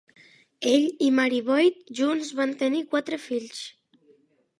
Ell 0.69 0.85
i 1.07 1.09
Mary 1.17 1.41
Boyd 1.49 1.77
junts 1.99 2.31
van 2.39 2.55
tenir 2.63 2.81
quatre 2.95 3.21
fills. 3.27 3.61